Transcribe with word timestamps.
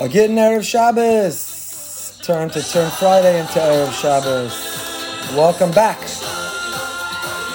A 0.00 0.08
getting 0.08 0.36
Erev 0.36 0.62
Shabbos. 0.62 2.20
Turn 2.22 2.48
to 2.50 2.62
turn 2.62 2.88
Friday 2.88 3.40
into 3.40 3.58
Erev 3.58 3.92
Shabbos. 4.00 4.54
Welcome 5.36 5.72
back. 5.72 5.98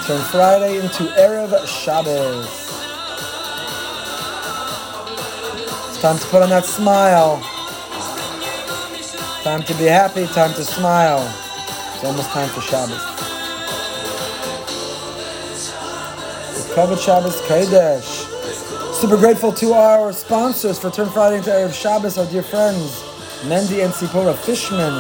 Turn 0.06 0.22
Friday 0.26 0.78
into 0.78 1.04
Erev 1.16 1.66
Shabbos. 1.66 2.46
It's 5.88 6.02
time 6.02 6.18
to 6.18 6.26
put 6.28 6.42
on 6.42 6.50
that 6.50 6.66
smile. 6.66 7.40
Time 9.44 9.64
to 9.64 9.74
be 9.76 9.86
happy, 9.86 10.28
time 10.28 10.54
to 10.56 10.66
smile. 10.66 11.24
It's 11.96 12.04
almost 12.04 12.30
time 12.32 12.50
for 12.50 12.60
Shabbos. 12.60 13.02
It's 16.58 16.74
Kavod 16.74 17.00
Shabbos 17.00 17.40
Kodesh. 17.44 18.33
Super 19.04 19.18
grateful 19.18 19.52
to 19.52 19.74
our 19.74 20.14
sponsors 20.14 20.80
for 20.80 20.90
Turn 20.90 21.10
Friday 21.10 21.40
into 21.40 21.50
Erev 21.50 21.74
Shabbos, 21.74 22.18
our 22.18 22.26
dear 22.28 22.42
friends, 22.42 23.04
Mendy 23.42 23.84
and 23.84 23.94
Sipora 23.94 24.34
Fishman, 24.34 24.94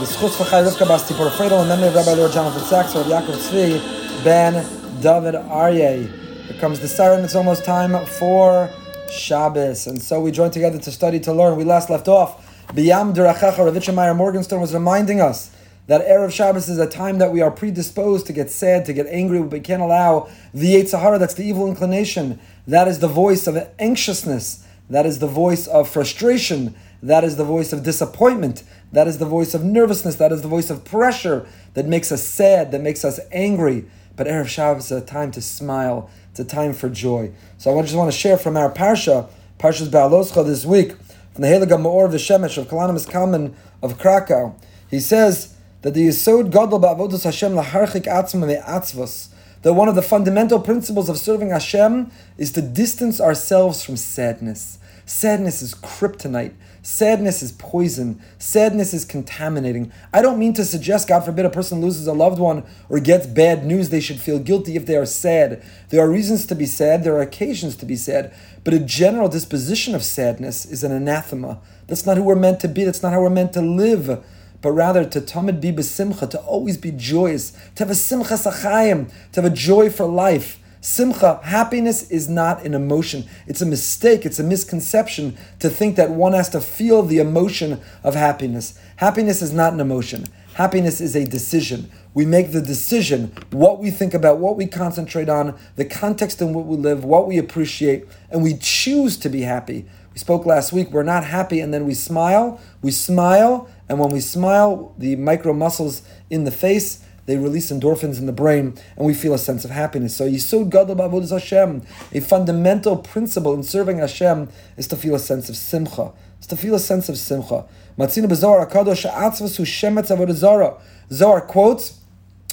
the 0.00 0.06
Schutz 0.06 0.38
for 0.38 0.44
Rivka 0.44 0.88
Bas 0.88 1.06
Sipora 1.06 1.30
Fredel, 1.30 1.60
and 1.60 1.68
memory 1.68 1.88
of 1.88 1.94
Rabbi 1.94 2.14
Lord 2.14 2.32
Jonathan 2.32 2.62
Sacks, 2.62 2.96
Rabbi 2.96 3.10
Yaakov 3.10 3.36
Tzvi, 3.36 4.24
Ben 4.24 4.54
David 5.02 5.34
Aryeh. 5.34 6.46
Here 6.46 6.58
comes 6.58 6.80
the 6.80 6.88
siren, 6.88 7.22
it's 7.22 7.34
almost 7.34 7.66
time 7.66 8.06
for 8.06 8.70
Shabbos. 9.10 9.88
And 9.88 10.00
so 10.00 10.22
we 10.22 10.30
join 10.30 10.50
together 10.50 10.78
to 10.78 10.90
study, 10.90 11.20
to 11.20 11.32
learn. 11.34 11.58
We 11.58 11.64
last 11.64 11.90
left 11.90 12.08
off. 12.08 12.66
Biyam 12.68 13.14
Durachacha, 13.14 13.58
Rav 13.58 13.94
Meyer 13.94 14.14
Morgenstern 14.14 14.62
was 14.62 14.72
reminding 14.72 15.20
us 15.20 15.53
that 15.86 16.06
Erev 16.06 16.32
Shabbos 16.32 16.68
is 16.68 16.78
a 16.78 16.88
time 16.88 17.18
that 17.18 17.32
we 17.32 17.42
are 17.42 17.50
predisposed 17.50 18.26
to 18.26 18.32
get 18.32 18.50
sad, 18.50 18.84
to 18.86 18.92
get 18.92 19.06
angry. 19.06 19.40
But 19.40 19.52
we 19.52 19.60
can't 19.60 19.82
allow 19.82 20.28
the 20.52 20.74
Yetzer 20.74 21.00
Hara, 21.00 21.18
that's 21.18 21.34
the 21.34 21.44
evil 21.44 21.66
inclination, 21.66 22.40
that 22.66 22.88
is 22.88 23.00
the 23.00 23.08
voice 23.08 23.46
of 23.46 23.56
anxiousness. 23.78 24.64
That 24.90 25.06
is 25.06 25.18
the 25.18 25.26
voice 25.26 25.66
of 25.66 25.88
frustration. 25.88 26.74
That 27.02 27.24
is 27.24 27.36
the 27.36 27.44
voice 27.44 27.72
of 27.72 27.82
disappointment. 27.82 28.62
That 28.92 29.08
is 29.08 29.18
the 29.18 29.26
voice 29.26 29.54
of 29.54 29.64
nervousness. 29.64 30.16
That 30.16 30.32
is 30.32 30.42
the 30.42 30.48
voice 30.48 30.70
of 30.70 30.84
pressure 30.84 31.46
that 31.74 31.86
makes 31.86 32.12
us 32.12 32.22
sad, 32.22 32.70
that 32.72 32.80
makes 32.82 33.04
us 33.04 33.18
angry. 33.32 33.86
But 34.16 34.26
Erev 34.26 34.46
Shabbos 34.46 34.90
is 34.90 35.02
a 35.02 35.04
time 35.04 35.30
to 35.32 35.42
smile. 35.42 36.10
It's 36.30 36.40
a 36.40 36.44
time 36.44 36.72
for 36.72 36.88
joy. 36.88 37.32
So 37.58 37.78
I 37.78 37.82
just 37.82 37.94
want 37.94 38.12
to 38.12 38.16
share 38.16 38.36
from 38.36 38.56
our 38.56 38.70
Parsha, 38.70 39.28
Parshas 39.58 39.88
Behaaloscha 39.88 40.44
this 40.44 40.64
week, 40.64 40.92
from 41.32 41.42
the 41.42 41.48
Helig 41.48 41.68
Maor 41.68 42.04
of 42.04 42.12
the 42.12 42.18
Shemesh 42.18 42.58
of 42.58 42.68
Kalonymus 42.68 43.08
Kalman 43.08 43.56
of 43.82 43.98
Krakow. 43.98 44.54
He 44.90 45.00
says 45.00 45.54
that 45.84 45.92
the 45.92 46.08
Yisod 46.08 46.50
Gadol 46.50 46.80
Ba'avodos 46.80 47.24
Hashem 47.24 47.52
laharchik 47.52 48.06
atzma 48.06 48.46
me'atzvos 48.46 49.28
that 49.60 49.74
one 49.74 49.86
of 49.86 49.94
the 49.94 50.02
fundamental 50.02 50.58
principles 50.58 51.10
of 51.10 51.18
serving 51.18 51.50
Hashem 51.50 52.10
is 52.38 52.52
to 52.52 52.62
distance 52.62 53.20
ourselves 53.20 53.82
from 53.82 53.98
sadness. 53.98 54.78
Sadness 55.04 55.60
is 55.60 55.74
kryptonite. 55.74 56.54
Sadness 56.80 57.42
is 57.42 57.52
poison. 57.52 58.20
Sadness 58.38 58.94
is 58.94 59.04
contaminating. 59.04 59.92
I 60.10 60.22
don't 60.22 60.38
mean 60.38 60.54
to 60.54 60.64
suggest, 60.64 61.08
God 61.08 61.20
forbid, 61.20 61.44
a 61.44 61.50
person 61.50 61.82
loses 61.82 62.06
a 62.06 62.14
loved 62.14 62.38
one 62.38 62.64
or 62.88 62.98
gets 62.98 63.26
bad 63.26 63.66
news, 63.66 63.90
they 63.90 64.00
should 64.00 64.20
feel 64.20 64.38
guilty 64.38 64.76
if 64.76 64.86
they 64.86 64.96
are 64.96 65.06
sad. 65.06 65.62
There 65.90 66.02
are 66.02 66.10
reasons 66.10 66.46
to 66.46 66.54
be 66.54 66.66
sad, 66.66 67.04
there 67.04 67.16
are 67.16 67.22
occasions 67.22 67.76
to 67.76 67.86
be 67.86 67.96
sad, 67.96 68.34
but 68.64 68.72
a 68.72 68.78
general 68.78 69.28
disposition 69.28 69.94
of 69.94 70.02
sadness 70.02 70.64
is 70.64 70.82
an 70.82 70.92
anathema. 70.92 71.60
That's 71.86 72.06
not 72.06 72.16
who 72.16 72.22
we're 72.22 72.36
meant 72.36 72.60
to 72.60 72.68
be, 72.68 72.84
that's 72.84 73.02
not 73.02 73.12
how 73.12 73.20
we're 73.20 73.30
meant 73.30 73.52
to 73.52 73.62
live 73.62 74.24
but 74.64 74.72
rather 74.72 75.04
to 75.04 75.20
tamid 75.20 75.60
be 75.60 75.70
besimcha, 75.70 76.30
to 76.30 76.40
always 76.40 76.78
be 76.78 76.90
joyous, 76.90 77.50
to 77.74 77.84
have 77.84 77.90
a 77.90 77.94
simcha 77.94 78.32
sachayim, 78.32 79.12
to 79.30 79.42
have 79.42 79.52
a 79.52 79.54
joy 79.54 79.90
for 79.90 80.06
life. 80.06 80.58
Simcha, 80.80 81.38
happiness 81.42 82.10
is 82.10 82.30
not 82.30 82.64
an 82.64 82.72
emotion. 82.72 83.26
It's 83.46 83.60
a 83.60 83.66
mistake, 83.66 84.24
it's 84.24 84.38
a 84.38 84.42
misconception 84.42 85.36
to 85.58 85.68
think 85.68 85.96
that 85.96 86.08
one 86.08 86.32
has 86.32 86.48
to 86.48 86.62
feel 86.62 87.02
the 87.02 87.18
emotion 87.18 87.78
of 88.02 88.14
happiness. 88.14 88.78
Happiness 88.96 89.42
is 89.42 89.52
not 89.52 89.74
an 89.74 89.80
emotion. 89.80 90.24
Happiness 90.54 90.98
is 90.98 91.14
a 91.14 91.26
decision. 91.26 91.90
We 92.14 92.24
make 92.24 92.52
the 92.52 92.62
decision, 92.62 93.34
what 93.50 93.80
we 93.80 93.90
think 93.90 94.14
about, 94.14 94.38
what 94.38 94.56
we 94.56 94.66
concentrate 94.66 95.28
on, 95.28 95.58
the 95.76 95.84
context 95.84 96.40
in 96.40 96.54
which 96.54 96.64
we 96.64 96.76
live, 96.78 97.04
what 97.04 97.26
we 97.26 97.36
appreciate, 97.36 98.06
and 98.30 98.42
we 98.42 98.56
choose 98.56 99.18
to 99.18 99.28
be 99.28 99.42
happy. 99.42 99.84
We 100.14 100.20
spoke 100.20 100.46
last 100.46 100.72
week, 100.72 100.92
we're 100.92 101.02
not 101.02 101.24
happy 101.24 101.58
and 101.58 101.74
then 101.74 101.86
we 101.86 101.94
smile. 101.94 102.60
We 102.82 102.92
smile, 102.92 103.68
and 103.88 103.98
when 103.98 104.10
we 104.10 104.20
smile, 104.20 104.94
the 104.98 105.16
micro 105.16 105.52
muscles 105.52 106.02
in 106.30 106.44
the 106.44 106.50
face, 106.50 107.04
they 107.26 107.36
release 107.36 107.70
endorphins 107.70 108.18
in 108.18 108.26
the 108.26 108.32
brain, 108.32 108.74
and 108.96 109.06
we 109.06 109.14
feel 109.14 109.34
a 109.34 109.38
sense 109.38 109.64
of 109.64 109.70
happiness. 109.70 110.16
So 110.16 110.28
Yisod 110.28 110.70
Gadol 110.70 110.96
B'Avodas 110.96 111.30
Hashem, 111.30 111.82
a 112.12 112.20
fundamental 112.20 112.96
principle 112.96 113.54
in 113.54 113.62
serving 113.62 113.98
Hashem 113.98 114.48
is 114.76 114.86
to 114.88 114.96
feel 114.96 115.14
a 115.14 115.18
sense 115.18 115.48
of 115.48 115.56
simcha. 115.56 116.12
Is 116.40 116.46
to 116.48 116.56
feel 116.56 116.74
a 116.74 116.78
sense 116.78 117.08
of 117.08 117.16
simcha. 117.16 117.64
Matzina 117.98 118.26
B'Zohar 118.26 118.70
HaKadosh 118.70 119.10
Atzvas 119.10 119.56
Hu 119.56 119.64
Shemetz 119.64 120.34
Zarah. 120.34 120.80
Zohar 121.10 121.40
quotes, 121.40 122.00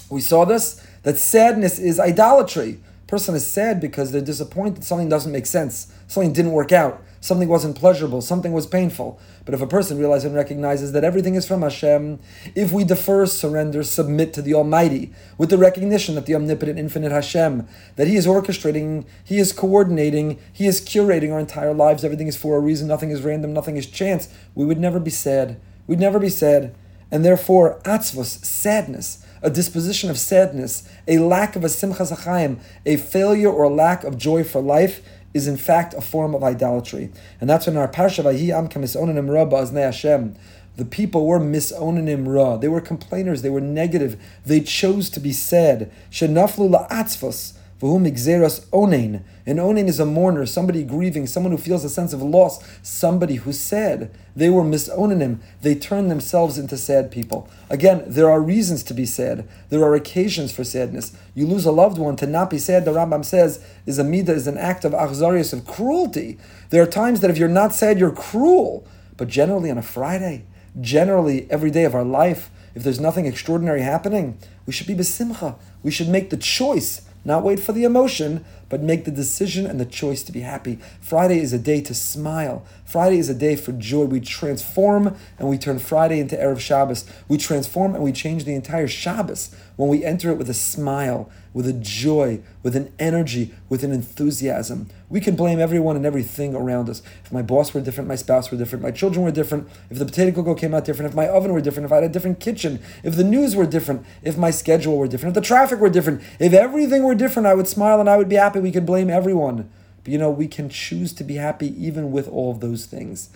we 0.10 0.22
saw 0.22 0.46
this, 0.46 0.86
that 1.04 1.18
sadness 1.18 1.80
is 1.80 2.00
idolatry. 2.00 2.80
Person 3.08 3.36
is 3.36 3.46
sad 3.46 3.82
because 3.82 4.12
they're 4.12 4.22
disappointed, 4.22 4.86
something 4.86 5.10
doesn't 5.10 5.32
make 5.34 5.46
sense, 5.46 5.92
something 6.08 6.32
didn't 6.32 6.52
work 6.52 6.72
out 6.72 7.04
something 7.22 7.48
wasn't 7.48 7.78
pleasurable, 7.78 8.20
something 8.20 8.52
was 8.52 8.66
painful. 8.66 9.20
But 9.46 9.54
if 9.54 9.62
a 9.62 9.68
person 9.68 9.98
realizes 9.98 10.26
and 10.26 10.36
recognizes 10.36 10.92
that 10.92 11.04
everything 11.04 11.36
is 11.36 11.48
from 11.48 11.62
Hashem, 11.62 12.20
if 12.56 12.74
we 12.74 12.84
defer, 12.84 13.26
surrender, 13.28 13.84
submit 13.84 14.34
to 14.34 14.42
the 14.42 14.54
Almighty, 14.56 15.14
with 15.38 15.50
the 15.50 15.58
recognition 15.58 16.16
that 16.16 16.26
the 16.26 16.36
omnipotent, 16.36 16.78
infinite 16.78 17.12
Hashem, 17.12 17.68
that 17.96 18.08
He 18.08 18.18
is 18.18 18.28
orchestrating, 18.28 19.06
He 19.24 19.38
is 19.38 19.54
coordinating, 19.54 20.40
He 20.52 20.68
is 20.68 20.82
curating 20.82 21.32
our 21.32 21.40
entire 21.40 21.74
lives, 21.74 22.04
everything 22.04 22.28
is 22.28 22.36
for 22.36 22.58
a 22.58 22.60
reason, 22.60 22.88
nothing 22.88 23.12
is 23.12 23.22
random, 23.22 23.54
nothing 23.54 23.78
is 23.78 23.86
chance, 23.86 24.28
we 24.56 24.66
would 24.66 24.80
never 24.80 25.00
be 25.00 25.12
sad. 25.12 25.62
We'd 25.88 26.00
never 26.00 26.20
be 26.20 26.30
sad. 26.30 26.76
And 27.12 27.24
therefore, 27.24 27.80
atzvos, 27.84 28.44
sadness, 28.44 29.26
a 29.42 29.50
disposition 29.50 30.10
of 30.10 30.18
sadness, 30.18 30.88
a 31.08 31.20
lack 31.20 31.56
of 31.56 31.64
a 31.64 31.70
simcha 31.70 32.04
zachayim, 32.04 32.60
a 32.86 32.98
failure 32.98 33.52
or 33.52 33.70
lack 33.70 34.04
of 34.04 34.18
joy 34.18 34.44
for 34.44 34.62
life, 34.62 35.02
is 35.34 35.48
in 35.48 35.58
fact 35.58 35.94
a 35.94 36.02
form 36.02 36.36
of 36.36 36.44
idolatry. 36.44 37.12
And 37.40 37.50
that's 37.50 37.68
when 37.68 37.78
our 37.78 37.88
Parsha 37.88 38.24
Vayi 38.24 38.50
Am 38.50 38.68
Kamisonanim 38.68 39.32
Rabba 39.32 39.58
Aznei 39.58 39.84
Hashem. 39.84 40.36
The 40.78 40.86
people 40.86 41.28
were 41.28 41.40
misonanim 41.40 42.26
ra. 42.34 42.58
They 42.58 42.68
were 42.68 42.82
complainers. 42.82 43.42
They 43.42 43.50
were 43.50 43.62
negative. 43.62 44.22
They 44.46 44.62
chose 44.62 45.10
to 45.12 45.20
be 45.20 45.34
sad. 45.34 45.92
Shenaflu 46.10 46.88
la'atzvos. 46.88 47.54
V'hum 47.82 48.08
igzeras 48.08 48.64
onein. 48.68 49.24
An 49.48 49.58
onein 49.58 49.88
is 49.88 50.00
a 50.00 50.06
mourner, 50.06 50.46
somebody 50.46 50.84
grieving, 50.84 51.26
someone 51.26 51.52
who 51.52 51.58
feels 51.58 51.84
a 51.84 51.90
sense 51.90 52.14
of 52.14 52.22
loss, 52.22 52.64
somebody 52.84 53.36
who's 53.36 53.60
sad. 53.60 54.12
They 54.36 54.52
were 54.52 54.62
misonanim. 54.62 55.40
They 55.64 55.74
turned 55.74 56.12
themselves 56.12 56.60
into 56.60 56.78
sad 56.78 57.10
people. 57.10 57.50
Again, 57.72 58.04
there 58.06 58.30
are 58.30 58.40
reasons 58.40 58.84
to 58.84 58.94
be 58.94 59.08
sad. 59.08 59.50
There 59.70 59.84
are 59.84 59.96
occasions 59.96 60.52
for 60.52 60.64
sadness. 60.64 61.18
You 61.34 61.48
lose 61.48 61.66
a 61.66 61.72
loved 61.72 61.98
one, 61.98 62.16
to 62.18 62.28
not 62.28 62.52
be 62.52 62.60
sad, 62.60 62.86
the 62.86 62.92
Rambam 62.92 63.26
says, 63.26 63.66
is 63.88 63.98
a 63.98 64.04
midah, 64.04 64.30
is 64.30 64.46
an 64.46 64.60
act 64.60 64.86
of 64.86 64.92
achzarius, 64.92 65.52
of 65.52 65.66
cruelty. 65.66 66.38
There 66.70 66.84
are 66.84 66.88
times 66.88 67.22
that 67.22 67.32
if 67.32 67.40
you're 67.40 67.50
not 67.50 67.74
sad, 67.74 67.98
you're 67.98 68.12
cruel. 68.12 68.86
But 69.18 69.28
generally 69.28 69.72
on 69.72 69.80
a 69.80 69.84
Friday, 69.84 70.46
generally 70.80 71.50
every 71.50 71.72
day 71.72 71.86
of 71.86 71.96
our 71.96 72.06
life, 72.06 72.52
if 72.76 72.84
there's 72.84 73.00
nothing 73.00 73.26
extraordinary 73.26 73.82
happening, 73.82 74.38
we 74.68 74.74
should 74.74 74.88
be 74.88 74.94
besimcha. 74.94 75.56
We 75.82 75.92
should 75.92 76.08
make 76.08 76.30
the 76.30 76.38
choice 76.38 77.02
not 77.24 77.44
wait 77.44 77.60
for 77.60 77.72
the 77.72 77.84
emotion, 77.84 78.44
but 78.68 78.82
make 78.82 79.06
the 79.06 79.12
decision 79.12 79.68
and 79.68 79.80
the 79.80 79.86
choice 79.86 80.24
to 80.24 80.32
be 80.32 80.42
happy. 80.42 80.80
Friday 81.00 81.40
is 81.40 81.54
a 81.54 81.60
day 81.60 81.82
to 81.82 81.94
smile. 81.94 82.66
Friday 82.84 83.20
is 83.20 83.30
a 83.30 83.36
day 83.36 83.56
for 83.56 83.72
joy. 83.74 84.06
We 84.06 84.20
transform 84.20 85.16
and 85.38 85.50
we 85.50 85.58
turn 85.58 85.78
Friday 85.78 86.20
into 86.20 86.36
Erev 86.36 86.60
Shabbos. 86.60 87.06
We 87.28 87.38
transform 87.38 87.94
and 87.94 88.04
we 88.04 88.12
change 88.12 88.46
the 88.46 88.56
entire 88.56 88.88
Shabbos 88.88 89.54
when 89.76 89.90
we 89.90 90.04
enter 90.04 90.32
it 90.32 90.38
with 90.38 90.50
a 90.50 90.56
smile, 90.56 91.30
with 91.54 91.68
a 91.68 91.74
joy, 91.74 92.40
with 92.64 92.76
an 92.76 92.94
energy, 92.98 93.54
with 93.68 93.84
an 93.84 93.92
enthusiasm. 93.92 94.88
We 95.10 95.20
can 95.20 95.36
blame 95.36 95.60
everyone 95.60 95.96
and 95.96 96.06
everything 96.06 96.56
around 96.56 96.90
us. 96.90 97.02
If 97.26 97.32
my 97.32 97.42
boss 97.42 97.74
were 97.74 97.82
different, 97.82 98.08
my 98.08 98.16
spouse 98.16 98.52
were 98.52 98.58
different, 98.58 98.84
my 98.84 98.92
children 98.92 99.24
were 99.24 99.32
different, 99.32 99.68
if 99.90 100.00
the 100.00 100.06
potato 100.06 100.32
cocoa 100.32 100.56
came 100.56 100.74
out 100.74 100.86
different, 100.86 101.10
if 101.10 101.16
my 101.16 101.28
oven 101.28 101.52
were 101.52 101.62
different, 101.62 101.86
if 101.86 101.92
I 101.92 101.96
had 101.96 102.04
a 102.06 102.10
different 102.10 102.40
kitchen, 102.40 102.80
if 103.04 103.16
the 103.16 103.24
news 103.24 103.56
were 103.56 103.66
different, 103.66 104.06
if 104.24 104.38
my 104.38 104.52
schedule 104.52 104.98
were 104.98 105.08
different, 105.08 105.36
if 105.36 105.42
the 105.42 105.48
traffic 105.48 105.80
were 105.80 105.90
different, 105.90 106.22
if 106.40 106.54
everything 106.54 107.04
were 107.04 107.16
different, 107.16 107.48
I 107.48 107.54
would 107.54 107.68
smile 107.68 108.00
and 108.00 108.10
I 108.10 108.18
would 108.18 108.30
be 108.30 108.36
happy. 108.36 108.60
We 108.60 108.72
could 108.72 108.86
blame 108.86 109.10
everyone. 109.10 109.70
But 110.04 110.12
you 110.12 110.18
know, 110.18 110.32
we 110.32 110.48
can 110.48 110.70
choose 110.70 111.14
to 111.14 111.24
be 111.24 111.36
happy 111.36 111.68
even 111.84 112.12
with 112.12 112.28
all 112.28 112.52
of 112.52 112.60
those 112.60 112.86
things. 112.86 113.30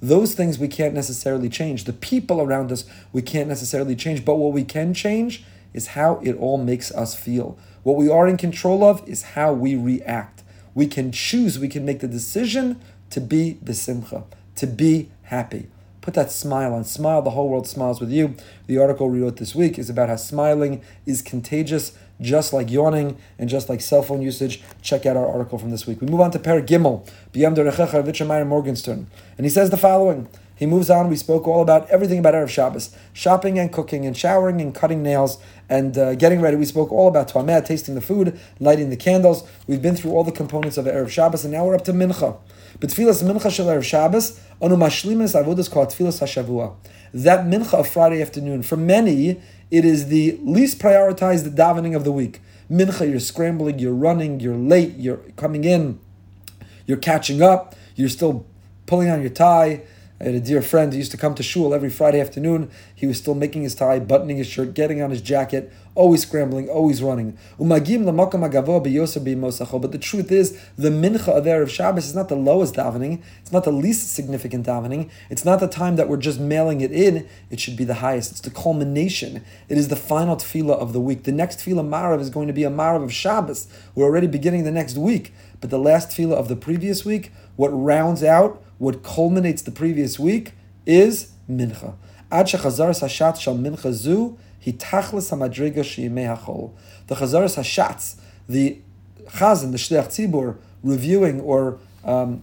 Those 0.00 0.34
things 0.34 0.58
we 0.58 0.68
can't 0.68 0.94
necessarily 0.94 1.48
change. 1.48 1.84
The 1.84 1.92
people 1.92 2.40
around 2.40 2.70
us 2.70 2.84
we 3.12 3.22
can't 3.22 3.48
necessarily 3.48 3.96
change. 3.96 4.24
But 4.24 4.36
what 4.36 4.52
we 4.52 4.64
can 4.64 4.94
change 4.94 5.44
is 5.72 5.88
how 5.88 6.20
it 6.22 6.36
all 6.36 6.58
makes 6.58 6.90
us 6.92 7.14
feel. 7.14 7.58
What 7.82 7.96
we 7.96 8.10
are 8.10 8.26
in 8.26 8.36
control 8.36 8.84
of 8.84 9.06
is 9.08 9.22
how 9.22 9.52
we 9.52 9.74
react. 9.74 10.42
We 10.74 10.86
can 10.86 11.12
choose, 11.12 11.58
we 11.58 11.68
can 11.68 11.84
make 11.84 12.00
the 12.00 12.08
decision 12.08 12.80
to 13.10 13.20
be 13.20 13.58
besimcha, 13.64 14.24
to 14.56 14.66
be 14.66 15.10
happy. 15.22 15.68
Put 16.00 16.14
that 16.14 16.30
smile 16.30 16.72
on. 16.72 16.84
Smile, 16.84 17.20
the 17.20 17.30
whole 17.30 17.48
world 17.48 17.66
smiles 17.66 18.00
with 18.00 18.10
you. 18.10 18.34
The 18.66 18.78
article 18.78 19.10
we 19.10 19.20
wrote 19.20 19.36
this 19.36 19.54
week 19.54 19.78
is 19.78 19.90
about 19.90 20.08
how 20.08 20.16
smiling 20.16 20.82
is 21.04 21.20
contagious, 21.20 21.92
just 22.20 22.52
like 22.52 22.70
yawning 22.70 23.18
and 23.38 23.48
just 23.48 23.68
like 23.68 23.80
cell 23.80 24.02
phone 24.02 24.22
usage. 24.22 24.62
Check 24.80 25.04
out 25.04 25.16
our 25.16 25.26
article 25.26 25.58
from 25.58 25.70
this 25.70 25.86
week. 25.86 26.00
We 26.00 26.06
move 26.06 26.20
on 26.20 26.30
to 26.30 26.38
Per 26.38 26.62
Gimel, 26.62 27.06
Biyam 27.32 28.46
Morgenstern. 28.46 29.06
And 29.36 29.44
he 29.44 29.50
says 29.50 29.68
the 29.68 29.76
following. 29.76 30.28
He 30.58 30.66
moves 30.66 30.90
on. 30.90 31.08
We 31.08 31.14
spoke 31.14 31.46
all 31.46 31.62
about 31.62 31.88
everything 31.88 32.18
about 32.18 32.34
Erev 32.34 32.48
Shabbos, 32.48 32.90
shopping 33.12 33.60
and 33.60 33.72
cooking 33.72 34.04
and 34.04 34.16
showering 34.16 34.60
and 34.60 34.74
cutting 34.74 35.04
nails 35.04 35.38
and 35.68 35.96
uh, 35.96 36.16
getting 36.16 36.40
ready. 36.40 36.56
We 36.56 36.64
spoke 36.64 36.90
all 36.90 37.06
about 37.06 37.28
Tameh, 37.28 37.64
tasting 37.64 37.94
the 37.94 38.00
food, 38.00 38.38
lighting 38.58 38.90
the 38.90 38.96
candles. 38.96 39.48
We've 39.68 39.80
been 39.80 39.94
through 39.94 40.10
all 40.10 40.24
the 40.24 40.32
components 40.32 40.76
of 40.76 40.86
Erev 40.86 41.10
Shabbos, 41.10 41.44
and 41.44 41.52
now 41.52 41.64
we're 41.64 41.76
up 41.76 41.84
to 41.84 41.92
Mincha. 41.92 42.36
But 42.80 42.90
Tfilas 42.90 43.22
Mincha 43.22 43.52
Shel 43.52 43.66
Erev 43.66 43.84
Shabbos, 43.84 44.40
Anu 44.60 44.74
Mashlimis 44.74 45.40
Avodas 45.40 45.70
called 45.70 45.90
Tfilas 45.90 46.20
HaShavua. 46.20 46.74
That 47.14 47.46
Mincha 47.46 47.74
of 47.74 47.88
Friday 47.88 48.20
afternoon, 48.20 48.64
for 48.64 48.76
many, 48.76 49.40
it 49.70 49.84
is 49.84 50.08
the 50.08 50.38
least 50.42 50.80
prioritized 50.80 51.54
davening 51.54 51.94
of 51.94 52.02
the 52.02 52.12
week. 52.12 52.40
Mincha, 52.68 53.08
you're 53.08 53.20
scrambling, 53.20 53.78
you're 53.78 53.94
running, 53.94 54.40
you're 54.40 54.56
late, 54.56 54.94
you're 54.96 55.18
coming 55.36 55.62
in, 55.62 56.00
you're 56.84 56.98
catching 56.98 57.42
up, 57.42 57.76
you're 57.94 58.08
still 58.08 58.44
pulling 58.86 59.08
on 59.08 59.20
your 59.20 59.30
tie, 59.30 59.82
I 60.20 60.24
had 60.24 60.34
a 60.34 60.40
dear 60.40 60.62
friend 60.62 60.92
who 60.92 60.98
used 60.98 61.12
to 61.12 61.16
come 61.16 61.36
to 61.36 61.44
shul 61.44 61.72
every 61.72 61.90
Friday 61.90 62.20
afternoon. 62.20 62.72
He 62.92 63.06
was 63.06 63.18
still 63.18 63.36
making 63.36 63.62
his 63.62 63.76
tie, 63.76 64.00
buttoning 64.00 64.38
his 64.38 64.48
shirt, 64.48 64.74
getting 64.74 65.00
on 65.00 65.10
his 65.10 65.22
jacket, 65.22 65.72
always 65.94 66.22
scrambling, 66.22 66.68
always 66.68 67.00
running. 67.00 67.38
But 67.56 67.84
the 67.84 67.88
truth 70.00 70.32
is, 70.32 70.60
the 70.76 70.90
mincha 70.90 71.28
of 71.28 71.44
Erev 71.44 71.68
Shabbos 71.68 72.06
is 72.06 72.16
not 72.16 72.28
the 72.28 72.34
lowest 72.34 72.74
davening. 72.74 73.22
It's 73.40 73.52
not 73.52 73.62
the 73.62 73.70
least 73.70 74.12
significant 74.12 74.66
davening. 74.66 75.08
It's 75.30 75.44
not 75.44 75.60
the 75.60 75.68
time 75.68 75.94
that 75.94 76.08
we're 76.08 76.16
just 76.16 76.40
mailing 76.40 76.80
it 76.80 76.90
in. 76.90 77.28
It 77.48 77.60
should 77.60 77.76
be 77.76 77.84
the 77.84 77.94
highest. 77.94 78.32
It's 78.32 78.40
the 78.40 78.50
culmination. 78.50 79.44
It 79.68 79.78
is 79.78 79.86
the 79.86 79.94
final 79.94 80.34
tefillah 80.34 80.78
of 80.78 80.92
the 80.92 81.00
week. 81.00 81.22
The 81.24 81.32
next 81.32 81.60
tefillah 81.60 81.88
marav 81.88 82.20
is 82.20 82.30
going 82.30 82.48
to 82.48 82.52
be 82.52 82.64
a 82.64 82.70
marav 82.70 83.04
of 83.04 83.12
Shabbos. 83.12 83.68
We're 83.94 84.06
already 84.06 84.26
beginning 84.26 84.64
the 84.64 84.72
next 84.72 84.96
week. 84.96 85.32
But 85.60 85.70
the 85.70 85.78
last 85.78 86.10
tefillah 86.10 86.34
of 86.34 86.48
the 86.48 86.56
previous 86.56 87.04
week, 87.04 87.30
what 87.54 87.68
rounds 87.68 88.24
out 88.24 88.60
what 88.78 89.02
culminates 89.02 89.62
the 89.62 89.70
previous 89.70 90.18
week 90.18 90.52
is 90.86 91.32
mincha. 91.50 91.94
Ad 92.30 92.46
shechazar 92.46 92.90
hashat 92.90 93.40
shal 93.40 93.56
mincha 93.56 93.92
zu 93.92 94.38
hitachlis 94.64 95.30
hamadriga 95.30 95.78
sheyimei 95.78 96.36
hachol. 96.36 96.72
The 97.06 97.16
chazaras 97.16 97.56
hashatz, 97.56 98.16
the 98.48 98.78
chazan, 99.26 99.72
the 99.72 99.78
shliach 99.78 100.08
tzibur, 100.08 100.56
reviewing 100.82 101.40
or 101.40 101.78
um, 102.04 102.42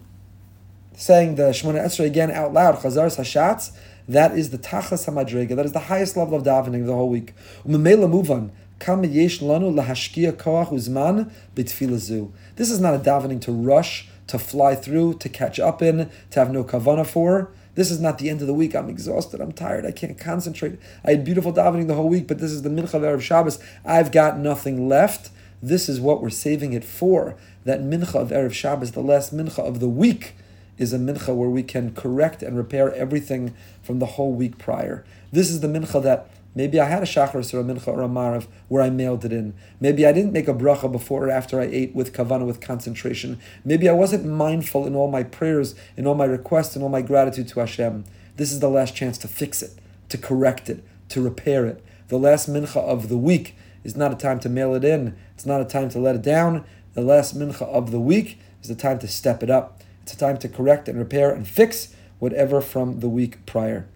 saying 0.96 1.36
the 1.36 1.44
Shemona 1.44 1.86
Esrei 1.86 2.06
again 2.06 2.32
out 2.32 2.54
loud, 2.54 2.76
chazaras 2.76 3.18
hashatz, 3.18 3.72
that 4.08 4.38
is 4.38 4.52
the 4.52 4.58
tachlis 4.58 5.08
hamadriga, 5.08 5.56
that 5.56 5.66
is 5.66 5.72
the 5.72 5.80
highest 5.80 6.16
level 6.16 6.38
of 6.38 6.44
davening 6.44 6.82
of 6.82 6.88
the 6.88 6.94
whole 6.94 7.10
week. 7.10 7.34
Umemela 7.66 8.10
muvan, 8.10 8.52
kama 8.80 9.08
yesh 9.08 9.40
lanu 9.40 9.74
lahashkia 9.74 10.34
koach 10.34 10.70
uzman 10.70 11.32
bitfilazu. 11.56 12.32
this 12.56 12.70
is 12.70 12.80
not 12.80 12.94
a 12.94 13.00
davening 13.00 13.42
to 13.42 13.52
rush 13.52 14.08
to 14.28 14.40
fly 14.40 14.76
through, 14.76 15.16
to 15.20 15.30
catch 15.30 15.60
up 15.60 15.82
in, 15.82 16.10
to 16.32 16.40
have 16.40 16.52
no 16.52 16.64
kavana 16.64 17.06
for. 17.06 17.52
This 17.76 17.92
is 17.92 18.00
not 18.00 18.18
the 18.18 18.30
end 18.30 18.42
of 18.42 18.48
the 18.48 18.54
week. 18.54 18.74
I'm 18.74 18.90
exhausted. 18.90 19.42
I'm 19.42 19.52
tired. 19.52 19.86
I 19.86 19.92
can't 19.92 20.18
concentrate. 20.18 20.80
I 21.04 21.12
had 21.12 21.26
beautiful 21.26 21.54
davening 21.54 21.88
the 21.88 21.96
whole 21.96 22.10
week, 22.10 22.28
but 22.28 22.40
this 22.40 22.52
is 22.52 22.62
the 22.62 22.70
mincha 22.70 23.04
of 23.04 23.24
Shabbos. 23.24 23.60
I've 23.84 24.12
got 24.12 24.40
nothing 24.40 24.88
left. 24.88 25.30
This 25.62 25.90
is 25.90 26.00
what 26.00 26.22
we're 26.22 26.30
saving 26.30 26.74
it 26.74 26.86
for. 26.86 27.36
That 27.66 27.82
mincha 27.82 28.16
of 28.16 28.30
Erev 28.30 28.54
Shabbos, 28.54 28.92
the 28.92 29.02
last 29.02 29.36
mincha 29.36 29.60
of 29.60 29.80
the 29.80 29.90
week, 29.90 30.36
is 30.78 30.94
a 30.94 30.98
mincha 30.98 31.36
where 31.36 31.50
we 31.50 31.64
can 31.64 31.94
correct 31.94 32.42
and 32.42 32.58
repair 32.58 32.94
everything 32.94 33.54
from 33.82 34.00
the 34.00 34.06
whole 34.06 34.34
week 34.34 34.58
prior. 34.58 35.06
This 35.32 35.50
is 35.50 35.60
the 35.60 35.68
mincha 35.68 36.02
that 36.04 36.30
Maybe 36.56 36.80
I 36.80 36.86
had 36.86 37.04
a 37.04 37.06
shacharis 37.06 37.54
or 37.54 37.60
a 37.60 37.64
mincha 37.64 37.90
or 37.90 38.02
a 38.02 38.08
marav 38.08 38.48
where 38.70 38.82
I 38.82 38.90
mailed 38.90 39.26
it 39.26 39.34
in. 39.34 39.54
Maybe 39.82 40.06
I 40.06 40.14
didn't 40.14 40.32
make 40.32 40.48
a 40.48 40.54
bracha 40.54 40.90
before 40.90 41.28
or 41.28 41.30
after 41.30 41.60
I 41.60 41.66
ate 41.66 41.94
with 41.94 42.14
kavana, 42.14 42.46
with 42.46 42.62
concentration. 42.62 43.40
Maybe 43.66 43.90
I 43.90 43.94
wasn't 43.94 44.26
mindful 44.26 44.88
in 44.88 44.96
all 44.96 45.12
my 45.12 45.24
prayers, 45.24 45.76
in 45.98 46.08
all 46.08 46.16
my 46.16 46.26
requests, 46.26 46.78
in 46.78 46.82
all 46.82 46.90
my 46.90 47.02
gratitude 47.02 47.50
to 47.50 47.60
Hashem. 47.60 48.06
This 48.38 48.54
is 48.54 48.62
the 48.62 48.70
last 48.70 48.96
chance 48.96 49.18
to 49.20 49.28
fix 49.28 49.62
it, 49.62 49.72
to 50.10 50.18
correct 50.18 50.70
it, 50.70 50.82
to 51.10 51.22
repair 51.22 51.66
it. 51.66 51.84
The 52.08 52.18
last 52.18 52.50
mincha 52.50 52.78
of 52.78 53.10
the 53.10 53.18
week 53.18 53.56
is 53.84 53.98
not 53.98 54.14
a 54.14 54.16
time 54.16 54.40
to 54.40 54.50
mail 54.50 54.74
it 54.76 54.86
in. 54.86 55.16
It's 55.34 55.46
not 55.46 55.62
a 55.62 55.66
time 55.66 55.90
to 55.90 56.00
let 56.00 56.16
it 56.16 56.22
down. 56.22 56.64
The 56.94 57.02
last 57.02 57.38
mincha 57.38 57.64
of 57.64 57.92
the 57.92 58.00
week 58.00 58.40
is 58.62 58.70
the 58.70 58.76
time 58.76 59.00
to 59.00 59.08
step 59.10 59.44
it 59.44 59.50
up. 59.50 59.82
It's 60.04 60.14
a 60.14 60.18
time 60.18 60.38
to 60.38 60.48
correct 60.48 60.88
and 60.88 60.98
repair 60.98 61.32
and 61.32 61.46
fix 61.46 61.94
whatever 62.20 62.62
from 62.62 63.02
the 63.02 63.10
week 63.10 63.46
prior. 63.46 63.88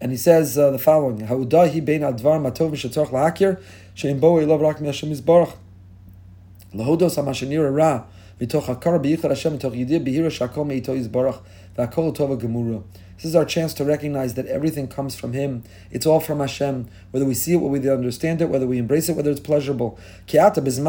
And 0.00 0.12
he 0.12 0.16
says 0.16 0.56
uh, 0.56 0.70
the 0.70 0.78
following: 0.78 1.18
Haudahi 1.26 1.84
bein 1.84 2.00
advar 2.00 2.40
matov 2.40 2.70
mishatzorch 2.70 3.10
lahakir 3.10 3.60
shein 3.94 4.18
bo 4.18 4.36
ilav 4.36 4.60
rak 4.60 4.80
mi'Hashem 4.80 5.10
yizbarach 5.10 5.52
lahodos 6.74 7.16
hamashenir 7.16 7.74
ra 7.74 8.04
mitoch 8.40 8.64
hakar 8.64 8.98
biyichad 8.98 9.28
Hashem 9.28 9.58
mitoch 9.58 9.74
yidir 9.74 10.00
bihira 10.04 10.30
shakol 10.30 10.66
meito 10.66 10.96
yizbarach 10.96 11.40
tova 11.88 12.40
gemura. 12.40 12.82
This 13.20 13.26
is 13.26 13.36
our 13.36 13.44
chance 13.44 13.74
to 13.74 13.84
recognize 13.84 14.32
that 14.34 14.46
everything 14.46 14.88
comes 14.88 15.14
from 15.14 15.34
Him. 15.34 15.62
It's 15.90 16.06
all 16.06 16.20
from 16.20 16.40
Hashem. 16.40 16.88
Whether 17.10 17.26
we 17.26 17.34
see 17.34 17.52
it, 17.52 17.56
whether 17.58 17.78
we 17.78 17.90
understand 17.90 18.40
it, 18.40 18.48
whether 18.48 18.66
we 18.66 18.78
embrace 18.78 19.10
it, 19.10 19.12
whether 19.14 19.30
it's 19.30 19.40
pleasurable. 19.40 19.98
At 20.26 20.54
Mincha 20.54 20.86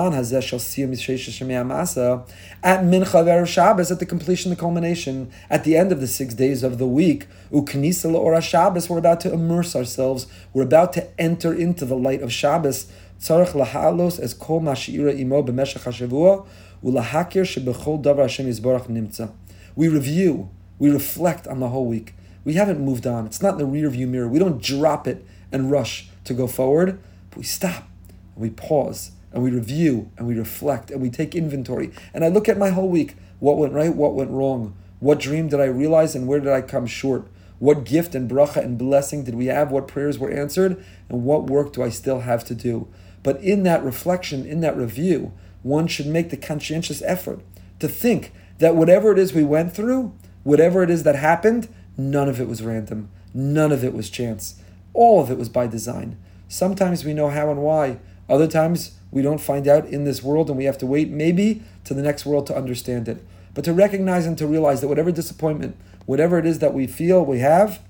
Erev 2.63 3.47
Shabbos, 3.47 3.91
at 3.91 3.99
the 3.99 4.05
completion, 4.05 4.49
the 4.49 4.55
culmination, 4.55 5.29
at 5.49 5.65
the 5.65 5.75
end 5.75 5.91
of 5.91 5.99
the 5.99 6.07
six 6.07 6.33
days 6.33 6.63
of 6.63 6.77
the 6.77 6.87
week, 6.87 7.27
Uknisa 7.51 8.13
Ora 8.13 8.41
Shabbos, 8.41 8.89
we're 8.89 8.97
about 8.97 9.19
to 9.19 9.33
immerse 9.33 9.75
ourselves. 9.75 10.25
We're 10.53 10.63
about 10.63 10.93
to 10.93 11.19
enter 11.19 11.53
into 11.53 11.83
the 11.83 11.97
light 11.97 12.21
of 12.21 12.31
Shabbos. 12.31 12.89
Tzarech 13.19 13.51
lahalos 13.51 14.21
as 14.21 14.33
kol 14.33 14.61
mashira 14.61 15.19
imo 15.19 15.43
b'meshach 15.43 15.83
hashavua 15.83 16.45
ulahakir 16.81 17.43
shebechol 17.43 18.01
davar 18.01 18.21
Hashem 18.21 18.47
yizborach 18.47 18.87
nimtza. 18.87 19.33
We 19.75 19.89
review, 19.89 20.49
we 20.81 20.89
reflect 20.89 21.47
on 21.47 21.59
the 21.59 21.69
whole 21.69 21.85
week. 21.85 22.15
We 22.43 22.55
haven't 22.55 22.83
moved 22.83 23.05
on. 23.05 23.27
It's 23.27 23.39
not 23.39 23.53
in 23.53 23.59
the 23.59 23.65
rear 23.67 23.87
view 23.91 24.07
mirror. 24.07 24.27
We 24.27 24.39
don't 24.39 24.59
drop 24.59 25.07
it 25.07 25.23
and 25.51 25.69
rush 25.69 26.09
to 26.23 26.33
go 26.33 26.47
forward, 26.47 26.99
but 27.29 27.37
we 27.37 27.43
stop 27.43 27.87
and 28.33 28.41
we 28.41 28.49
pause 28.49 29.11
and 29.31 29.43
we 29.43 29.51
review 29.51 30.09
and 30.17 30.25
we 30.25 30.33
reflect 30.33 30.89
and 30.89 30.99
we 30.99 31.11
take 31.11 31.35
inventory. 31.35 31.91
And 32.15 32.25
I 32.25 32.29
look 32.29 32.49
at 32.49 32.57
my 32.57 32.71
whole 32.71 32.89
week 32.89 33.13
what 33.37 33.57
went 33.57 33.73
right, 33.73 33.95
what 33.95 34.15
went 34.15 34.31
wrong, 34.31 34.75
what 34.99 35.19
dream 35.19 35.49
did 35.49 35.59
I 35.59 35.65
realize, 35.65 36.15
and 36.15 36.27
where 36.27 36.39
did 36.39 36.51
I 36.51 36.61
come 36.61 36.87
short? 36.87 37.27
What 37.59 37.83
gift 37.83 38.15
and 38.15 38.27
bracha 38.27 38.63
and 38.63 38.75
blessing 38.75 39.23
did 39.23 39.35
we 39.35 39.45
have? 39.45 39.69
What 39.69 39.87
prayers 39.87 40.17
were 40.17 40.31
answered? 40.31 40.83
And 41.09 41.23
what 41.23 41.45
work 41.45 41.73
do 41.73 41.83
I 41.83 41.89
still 41.89 42.21
have 42.21 42.43
to 42.45 42.55
do? 42.55 42.87
But 43.21 43.39
in 43.41 43.61
that 43.63 43.83
reflection, 43.83 44.47
in 44.47 44.61
that 44.61 44.75
review, 44.75 45.31
one 45.61 45.85
should 45.85 46.07
make 46.07 46.31
the 46.31 46.37
conscientious 46.37 47.03
effort 47.03 47.41
to 47.77 47.87
think 47.87 48.33
that 48.57 48.75
whatever 48.75 49.11
it 49.11 49.19
is 49.19 49.31
we 49.31 49.43
went 49.43 49.75
through, 49.75 50.15
whatever 50.43 50.83
it 50.83 50.89
is 50.89 51.03
that 51.03 51.15
happened, 51.15 51.67
None 51.97 52.29
of 52.29 52.39
it 52.39 52.47
was 52.47 52.63
random. 52.63 53.09
None 53.33 53.71
of 53.71 53.83
it 53.83 53.93
was 53.93 54.09
chance. 54.09 54.55
All 54.93 55.21
of 55.21 55.29
it 55.29 55.37
was 55.37 55.49
by 55.49 55.67
design. 55.67 56.17
Sometimes 56.47 57.05
we 57.05 57.13
know 57.13 57.29
how 57.29 57.49
and 57.49 57.61
why. 57.61 57.99
Other 58.29 58.47
times 58.47 58.91
we 59.11 59.21
don't 59.21 59.41
find 59.41 59.67
out 59.67 59.85
in 59.85 60.03
this 60.03 60.23
world 60.23 60.49
and 60.49 60.57
we 60.57 60.65
have 60.65 60.77
to 60.79 60.85
wait 60.85 61.09
maybe 61.09 61.61
to 61.85 61.93
the 61.93 62.01
next 62.01 62.25
world 62.25 62.47
to 62.47 62.55
understand 62.55 63.07
it. 63.07 63.23
But 63.53 63.65
to 63.65 63.73
recognize 63.73 64.25
and 64.25 64.37
to 64.37 64.47
realize 64.47 64.81
that 64.81 64.87
whatever 64.87 65.11
disappointment, 65.11 65.75
whatever 66.05 66.39
it 66.39 66.45
is 66.45 66.59
that 66.59 66.73
we 66.73 66.87
feel 66.87 67.25
we 67.25 67.39
have, 67.39 67.81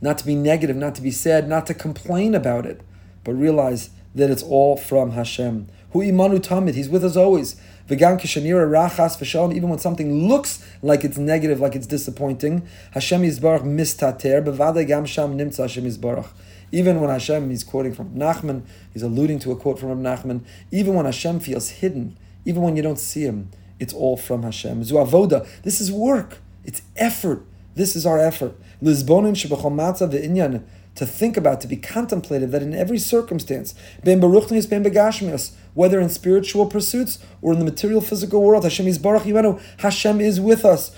not 0.00 0.18
to 0.18 0.26
be 0.26 0.34
negative, 0.34 0.76
not 0.76 0.94
to 0.96 1.02
be 1.02 1.10
sad, 1.10 1.48
not 1.48 1.66
to 1.66 1.74
complain 1.74 2.34
about 2.34 2.66
it, 2.66 2.80
but 3.22 3.32
realize 3.32 3.90
that 4.14 4.30
it's 4.30 4.42
all 4.42 4.76
from 4.76 5.12
Hashem. 5.12 5.68
Hu 5.92 6.00
imanu 6.00 6.40
tamid, 6.40 6.74
He's 6.74 6.88
with 6.88 7.04
us 7.04 7.16
always. 7.16 7.60
V'gam 7.90 8.20
kishanira 8.20 8.70
rachas 8.70 9.18
v'shalom, 9.18 9.52
even 9.52 9.68
when 9.68 9.80
something 9.80 10.28
looks 10.28 10.64
like 10.80 11.02
it's 11.02 11.18
negative, 11.18 11.58
like 11.58 11.74
it's 11.74 11.88
disappointing, 11.88 12.64
Hashem 12.92 13.22
Yisbarach 13.22 13.64
mistater, 13.64 14.44
b'vadei 14.44 14.86
gam 14.86 15.04
sham 15.04 15.36
nimtza 15.36 15.62
Hashem 15.62 15.84
Yisbarach. 15.84 16.28
Even 16.70 17.00
when 17.00 17.10
Hashem, 17.10 17.50
he's 17.50 17.64
quoting 17.64 17.92
from 17.92 18.14
Nachman, 18.14 18.62
he's 18.92 19.02
alluding 19.02 19.40
to 19.40 19.50
a 19.50 19.56
quote 19.56 19.80
from 19.80 20.02
Nachman, 20.04 20.42
even 20.70 20.94
when 20.94 21.04
Hashem 21.04 21.40
feels 21.40 21.68
hidden, 21.68 22.16
even 22.44 22.62
when 22.62 22.76
you 22.76 22.82
don't 22.82 22.98
see 22.98 23.22
him, 23.24 23.50
it's 23.80 23.92
all 23.92 24.16
from 24.16 24.44
Hashem. 24.44 24.84
Zu 24.84 24.94
avoda, 24.94 25.44
this 25.64 25.80
is 25.80 25.90
work, 25.90 26.38
it's 26.64 26.82
effort. 26.96 27.44
This 27.74 27.96
is 27.96 28.04
our 28.04 28.18
effort. 28.18 28.54
Lizbonim 28.82 29.34
shebechol 29.34 29.72
matzah 29.72 30.10
ve'inyan, 30.10 30.62
to 30.94 31.06
think 31.06 31.36
about, 31.36 31.60
to 31.60 31.68
be 31.68 31.76
contemplative, 31.76 32.50
that 32.50 32.62
in 32.62 32.74
every 32.74 32.98
circumstance, 32.98 33.74
ben 34.04 34.20
baruchnius 34.20 34.68
ben 34.68 34.84
begashmius, 34.84 35.52
whether 35.74 36.00
in 36.00 36.08
spiritual 36.08 36.66
pursuits 36.66 37.18
or 37.40 37.52
in 37.52 37.58
the 37.58 37.64
material 37.64 38.00
physical 38.00 38.42
world. 38.42 38.64
Hashem 38.64 38.86
is 38.86 38.98
Baruch 38.98 39.22
Yimenu. 39.22 39.60
Hashem 39.78 40.20
is 40.20 40.40
with 40.40 40.64
us. 40.64 40.90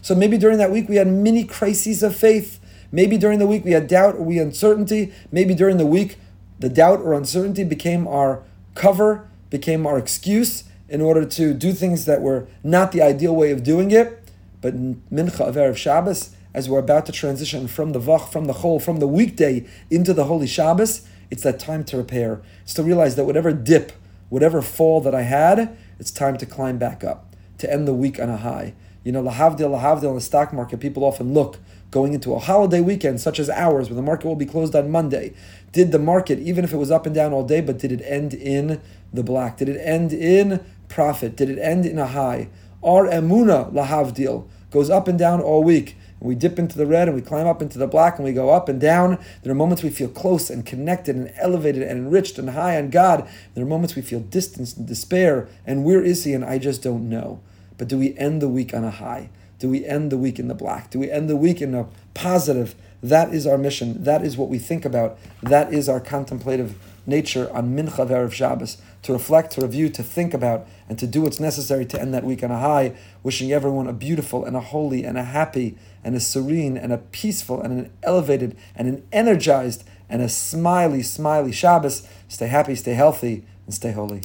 So 0.00 0.14
maybe 0.14 0.38
during 0.38 0.58
that 0.58 0.70
week 0.70 0.88
we 0.88 0.96
had 0.96 1.06
many 1.06 1.44
crises 1.44 2.02
of 2.02 2.16
faith. 2.16 2.60
Maybe 2.90 3.18
during 3.18 3.38
the 3.38 3.46
week 3.46 3.64
we 3.64 3.72
had 3.72 3.86
doubt 3.86 4.16
or 4.16 4.22
we 4.22 4.38
uncertainty. 4.38 5.12
Maybe 5.30 5.54
during 5.54 5.76
the 5.76 5.86
week 5.86 6.18
the 6.58 6.68
doubt 6.68 7.00
or 7.00 7.14
uncertainty 7.14 7.64
became 7.64 8.08
our 8.08 8.42
cover, 8.74 9.28
became 9.50 9.86
our 9.86 9.98
excuse, 9.98 10.64
in 10.88 11.00
order 11.00 11.24
to 11.24 11.52
do 11.54 11.72
things 11.72 12.04
that 12.06 12.20
were 12.20 12.48
not 12.64 12.92
the 12.92 13.02
ideal 13.02 13.36
way 13.36 13.50
of 13.50 13.62
doing 13.62 13.90
it. 13.90 14.27
But 14.60 14.76
Mincha 15.10 15.40
of 15.40 15.54
Erev 15.54 15.76
Shabbos, 15.76 16.34
as 16.54 16.68
we're 16.68 16.78
about 16.78 17.06
to 17.06 17.12
transition 17.12 17.68
from 17.68 17.92
the 17.92 18.00
Vach, 18.00 18.30
from 18.30 18.46
the 18.46 18.54
Chol, 18.54 18.82
from 18.82 18.98
the 18.98 19.06
weekday 19.06 19.66
into 19.90 20.12
the 20.12 20.24
Holy 20.24 20.46
Shabbos, 20.46 21.06
it's 21.30 21.42
that 21.42 21.58
time 21.58 21.84
to 21.84 21.96
repair. 21.96 22.42
It's 22.62 22.74
to 22.74 22.82
realize 22.82 23.16
that 23.16 23.24
whatever 23.24 23.52
dip, 23.52 23.92
whatever 24.28 24.62
fall 24.62 25.00
that 25.02 25.14
I 25.14 25.22
had, 25.22 25.76
it's 25.98 26.10
time 26.10 26.36
to 26.38 26.46
climb 26.46 26.78
back 26.78 27.04
up, 27.04 27.34
to 27.58 27.72
end 27.72 27.86
the 27.86 27.94
week 27.94 28.18
on 28.18 28.28
a 28.28 28.38
high. 28.38 28.74
You 29.04 29.12
know, 29.12 29.22
lahavdil, 29.22 29.58
lahavdil 29.58 30.08
in 30.08 30.14
the 30.16 30.20
stock 30.20 30.52
market, 30.52 30.80
people 30.80 31.04
often 31.04 31.32
look 31.32 31.58
going 31.90 32.12
into 32.12 32.34
a 32.34 32.38
holiday 32.38 32.80
weekend 32.80 33.20
such 33.20 33.38
as 33.38 33.48
ours, 33.48 33.88
where 33.88 33.96
the 33.96 34.02
market 34.02 34.26
will 34.26 34.36
be 34.36 34.44
closed 34.44 34.74
on 34.74 34.90
Monday. 34.90 35.32
Did 35.72 35.92
the 35.92 35.98
market, 35.98 36.38
even 36.40 36.64
if 36.64 36.72
it 36.72 36.76
was 36.76 36.90
up 36.90 37.06
and 37.06 37.14
down 37.14 37.32
all 37.32 37.44
day, 37.44 37.60
but 37.60 37.78
did 37.78 37.92
it 37.92 38.02
end 38.02 38.34
in 38.34 38.80
the 39.12 39.22
black? 39.22 39.56
Did 39.58 39.68
it 39.68 39.78
end 39.78 40.12
in 40.12 40.64
profit? 40.88 41.36
Did 41.36 41.48
it 41.48 41.58
end 41.58 41.86
in 41.86 41.98
a 41.98 42.06
high? 42.06 42.48
Our 42.82 43.06
emuna, 43.06 43.72
lahavdil, 43.72 44.48
goes 44.70 44.90
up 44.90 45.08
and 45.08 45.18
down 45.18 45.40
all 45.40 45.64
week. 45.64 45.96
We 46.20 46.34
dip 46.34 46.58
into 46.58 46.76
the 46.76 46.86
red 46.86 47.08
and 47.08 47.16
we 47.16 47.22
climb 47.22 47.46
up 47.46 47.62
into 47.62 47.78
the 47.78 47.86
black 47.86 48.16
and 48.16 48.24
we 48.24 48.32
go 48.32 48.50
up 48.50 48.68
and 48.68 48.80
down. 48.80 49.18
There 49.42 49.52
are 49.52 49.56
moments 49.56 49.82
we 49.82 49.90
feel 49.90 50.08
close 50.08 50.50
and 50.50 50.66
connected 50.66 51.14
and 51.14 51.32
elevated 51.36 51.82
and 51.82 52.06
enriched 52.06 52.38
and 52.38 52.50
high 52.50 52.76
on 52.76 52.90
God. 52.90 53.28
There 53.54 53.64
are 53.64 53.68
moments 53.68 53.94
we 53.94 54.02
feel 54.02 54.20
distance 54.20 54.76
and 54.76 54.86
despair 54.86 55.48
and 55.64 55.84
where 55.84 56.02
is 56.02 56.24
He 56.24 56.34
and 56.34 56.44
I 56.44 56.58
just 56.58 56.82
don't 56.82 57.08
know. 57.08 57.40
But 57.76 57.88
do 57.88 57.98
we 57.98 58.16
end 58.18 58.42
the 58.42 58.48
week 58.48 58.74
on 58.74 58.84
a 58.84 58.90
high? 58.90 59.30
Do 59.58 59.68
we 59.68 59.84
end 59.84 60.10
the 60.10 60.18
week 60.18 60.38
in 60.38 60.48
the 60.48 60.54
black? 60.54 60.90
Do 60.90 60.98
we 60.98 61.10
end 61.10 61.28
the 61.28 61.36
week 61.36 61.62
in 61.62 61.74
a 61.74 61.86
positive? 62.14 62.74
That 63.02 63.32
is 63.32 63.46
our 63.46 63.58
mission. 63.58 64.02
That 64.02 64.24
is 64.24 64.36
what 64.36 64.48
we 64.48 64.58
think 64.58 64.84
about. 64.84 65.18
That 65.42 65.72
is 65.72 65.88
our 65.88 66.00
contemplative 66.00 66.76
nature 67.08 67.50
on 67.52 67.74
Mincha 67.74 68.06
Erev 68.06 68.32
Shabbos, 68.32 68.76
to 69.02 69.12
reflect, 69.12 69.52
to 69.52 69.62
review, 69.62 69.88
to 69.88 70.02
think 70.02 70.34
about, 70.34 70.68
and 70.88 70.98
to 70.98 71.06
do 71.06 71.22
what's 71.22 71.40
necessary 71.40 71.86
to 71.86 72.00
end 72.00 72.14
that 72.14 72.24
week 72.24 72.44
on 72.44 72.50
a 72.50 72.58
high, 72.58 72.94
wishing 73.22 73.50
everyone 73.52 73.88
a 73.88 73.92
beautiful 73.92 74.44
and 74.44 74.54
a 74.54 74.60
holy 74.60 75.04
and 75.04 75.16
a 75.16 75.24
happy 75.24 75.76
and 76.04 76.14
a 76.14 76.20
serene 76.20 76.76
and 76.76 76.92
a 76.92 76.98
peaceful 76.98 77.60
and 77.60 77.72
an 77.72 77.90
elevated 78.02 78.56
and 78.76 78.86
an 78.86 79.02
energized 79.10 79.84
and 80.08 80.22
a 80.22 80.28
smiley, 80.28 81.02
smiley 81.02 81.52
Shabbos. 81.52 82.06
Stay 82.28 82.46
happy, 82.46 82.74
stay 82.74 82.94
healthy, 82.94 83.44
and 83.66 83.74
stay 83.74 83.92
holy. 83.92 84.22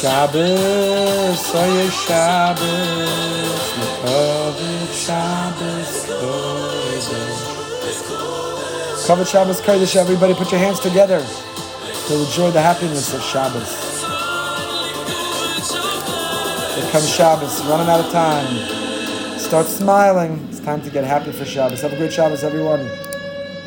Shabbos, 0.00 1.03
Shabbos, 1.32 3.00
Mekovit 3.78 4.92
Shabbos, 4.92 6.06
Kodesh. 6.20 7.08
Kavod 9.06 9.26
Shabbos, 9.26 9.60
Kodesh, 9.62 9.96
everybody 9.96 10.34
put 10.34 10.50
your 10.50 10.60
hands 10.60 10.80
together 10.80 11.24
to 12.08 12.14
enjoy 12.14 12.50
the 12.50 12.60
happiness 12.60 13.14
of 13.14 13.22
Shabbos. 13.22 13.70
Here 16.74 16.90
comes 16.92 17.08
Shabbos, 17.08 17.64
running 17.66 17.88
out 17.88 18.00
of 18.00 18.12
time. 18.12 19.38
Start 19.38 19.66
smiling. 19.66 20.46
It's 20.50 20.60
time 20.60 20.82
to 20.82 20.90
get 20.90 21.04
happy 21.04 21.32
for 21.32 21.46
Shabbos. 21.46 21.80
Have 21.80 21.94
a 21.94 21.96
great 21.96 22.12
Shabbos, 22.12 22.44
everyone. 22.44 22.86